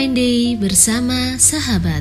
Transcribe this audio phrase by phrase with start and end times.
[0.00, 2.00] Fine Day bersama sahabat.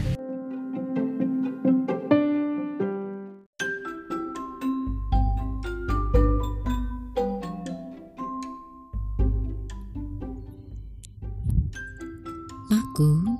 [12.72, 13.36] Aku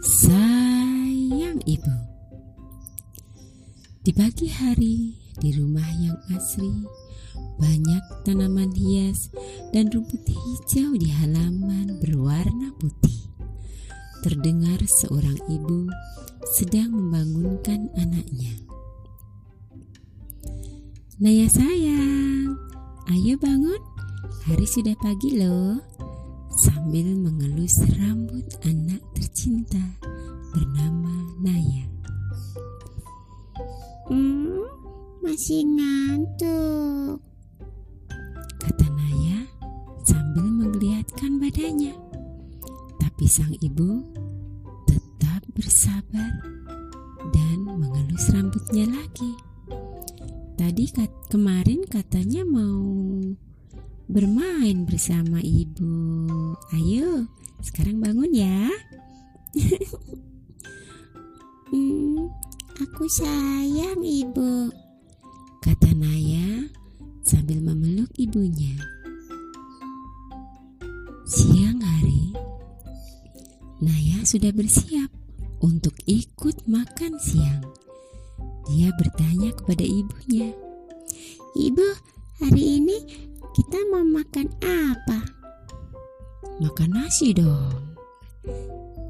[0.00, 1.92] sayang ibu.
[4.00, 5.12] Di pagi hari
[5.44, 6.72] di rumah yang asri,
[7.60, 9.28] banyak tanaman hias
[9.76, 13.29] dan rumput hijau di halaman berwarna putih.
[14.20, 15.88] Terdengar seorang ibu
[16.60, 18.52] sedang membangunkan anaknya.
[21.20, 22.56] Naya sayang,
[23.12, 23.80] ayo bangun.
[24.44, 25.80] Hari sudah pagi loh
[26.64, 29.80] sambil mengelus rambut anak tercinta
[30.52, 31.88] bernama Naya.
[34.08, 34.64] Hmm,
[35.24, 37.20] masih ngantuk.
[38.60, 39.44] Kata Naya
[40.04, 41.96] sambil menggeliatkan badannya.
[42.96, 44.19] Tapi sang ibu
[45.60, 46.40] bersabar
[47.36, 49.36] dan mengelus rambutnya lagi.
[50.56, 53.20] Tadi kat kemarin katanya mau
[54.08, 55.92] bermain bersama ibu.
[56.72, 57.28] Ayo,
[57.60, 58.72] sekarang bangun ya.
[61.70, 62.26] Hmm,
[62.82, 64.74] aku sayang ibu.
[65.62, 66.66] Kata Naya
[67.22, 68.74] sambil memeluk ibunya.
[71.30, 72.34] Siang hari,
[73.78, 75.09] Naya sudah bersiap
[75.60, 77.64] untuk ikut makan siang.
[78.68, 80.52] Dia bertanya kepada ibunya,
[81.50, 81.88] Ibu,
[82.38, 82.96] hari ini
[83.58, 85.18] kita mau makan apa?
[86.62, 87.98] "Makan nasi dong."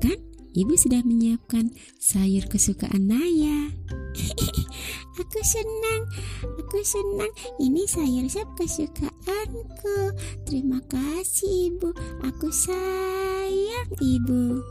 [0.01, 0.17] Kan
[0.57, 3.69] ibu sudah menyiapkan sayur kesukaan Naya.
[5.21, 6.03] Aku senang,
[6.41, 7.29] aku senang.
[7.61, 10.17] Ini sayur sop kesukaanku.
[10.49, 11.93] Terima kasih ibu.
[12.25, 14.65] Aku sayang ibu.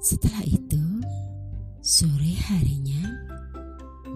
[0.00, 0.80] Setelah itu,
[1.84, 3.04] sore harinya,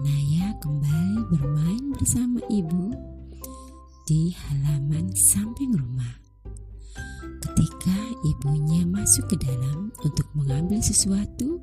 [0.01, 2.89] Naya kembali bermain bersama ibu
[4.09, 6.09] di halaman samping rumah.
[7.37, 7.93] Ketika
[8.25, 11.61] ibunya masuk ke dalam untuk mengambil sesuatu,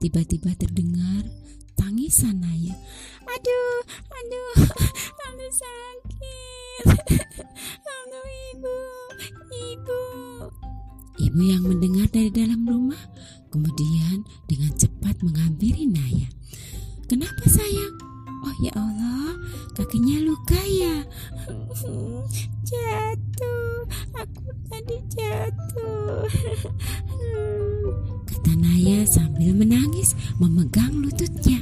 [0.00, 1.28] tiba-tiba terdengar
[1.76, 2.72] tangisan Naya.
[3.28, 4.52] Aduh, aduh,
[5.28, 6.84] aduh sakit.
[8.00, 8.78] Aduh ibu,
[9.52, 10.02] ibu.
[11.20, 12.98] Ibu yang mendengar dari dalam rumah,
[13.52, 16.32] kemudian dengan cepat menghampiri Naya.
[17.06, 17.94] Kenapa sayang?
[18.42, 19.36] Oh ya Allah,
[19.76, 21.04] kakinya luka ya.
[22.72, 23.84] Jatuh,
[24.16, 26.24] aku tadi jatuh.
[28.32, 31.60] Kata Naya sambil menangis memegang lututnya.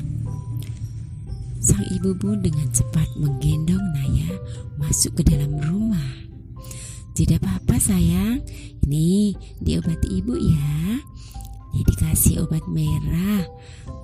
[1.58, 4.38] Sang ibu pun dengan cepat menggendong Naya
[4.78, 6.14] masuk ke dalam rumah.
[7.18, 8.46] Tidak apa-apa sayang,
[8.86, 11.02] ini diobati ibu ya.
[11.70, 13.46] Ini dikasih obat merah,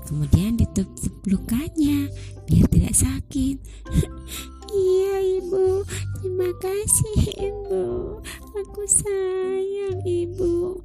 [0.06, 2.06] kemudian ditutup lukanya
[2.46, 3.56] biar tidak sakit.
[4.66, 5.86] Iya ibu,
[6.18, 8.18] terima kasih ibu.
[8.50, 10.82] Aku sayang ibu.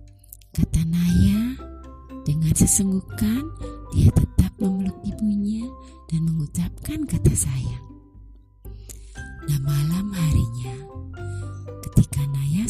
[0.54, 1.58] Kata Naya
[2.24, 3.42] dengan sesenggukan
[3.90, 5.66] dia tetap memeluk ibunya
[6.14, 7.86] dan mengucapkan kata sayang.
[9.50, 10.76] Nah malam harinya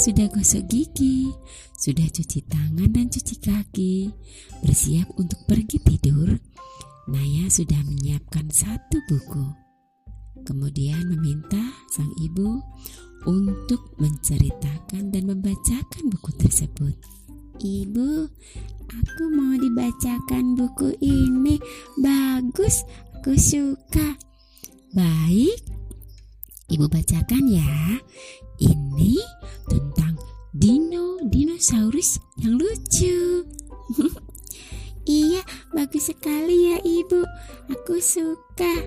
[0.01, 1.29] sudah gosok gigi,
[1.77, 4.09] sudah cuci tangan dan cuci kaki,
[4.65, 6.41] bersiap untuk pergi tidur,
[7.05, 9.45] Naya sudah menyiapkan satu buku.
[10.41, 11.61] Kemudian meminta
[11.93, 12.65] sang ibu
[13.29, 16.97] untuk menceritakan dan membacakan buku tersebut.
[17.61, 18.25] Ibu,
[18.89, 21.61] aku mau dibacakan buku ini.
[22.01, 22.89] Bagus,
[23.21, 24.17] aku suka.
[24.97, 25.61] Baik,
[26.73, 28.01] ibu bacakan ya.
[28.61, 29.17] Ini
[29.65, 29.90] tentang
[30.51, 33.47] dino dinosaurus yang lucu.
[35.01, 35.41] Iya,
[35.73, 37.25] bagus sekali ya ibu.
[37.73, 38.85] Aku suka.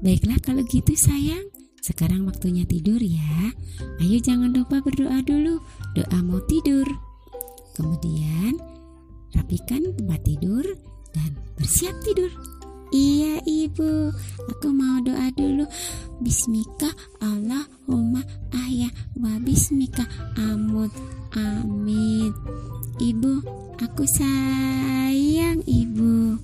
[0.00, 1.44] Baiklah kalau gitu sayang.
[1.84, 3.52] Sekarang waktunya tidur ya.
[4.00, 5.60] Ayo jangan lupa berdoa dulu.
[5.92, 6.88] Doa mau tidur.
[7.76, 8.56] Kemudian
[9.36, 10.64] rapikan tempat tidur
[11.12, 12.32] dan bersiap tidur.
[12.92, 14.12] Iya ibu,
[14.52, 15.64] aku mau doa dulu.
[16.20, 16.92] Bismika
[17.24, 18.20] Allahumma
[18.52, 20.04] ahya wa bismika
[20.36, 20.92] amut.
[21.32, 22.36] Amin.
[23.00, 23.32] Ibu,
[23.80, 26.36] aku sayang ibu.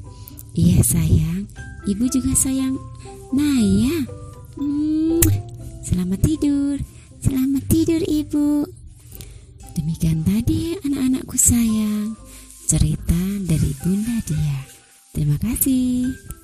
[0.56, 1.44] Iya sayang,
[1.84, 2.80] ibu juga sayang
[3.28, 4.08] Naya.
[4.56, 5.20] Hmm,
[5.84, 6.80] Selamat tidur.
[7.20, 8.64] selamat tidur ibu.
[9.76, 12.16] Demikian tadi anak-anakku sayang
[12.64, 14.58] cerita dari Bunda Dia.
[15.12, 16.37] Terima kasih.